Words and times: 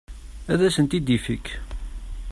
Ad 0.51 0.59
asen-t-id-ifek. 0.67 1.45